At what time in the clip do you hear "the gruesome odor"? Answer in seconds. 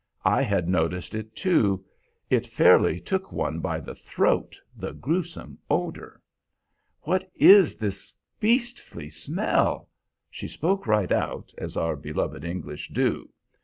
4.75-6.19